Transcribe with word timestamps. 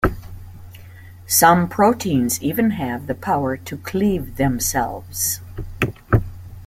Some 1.27 1.67
proteins 1.67 2.41
even 2.41 2.71
have 2.71 3.05
the 3.05 3.13
power 3.13 3.55
to 3.55 3.77
cleave 3.77 4.37
themselves. 4.37 5.41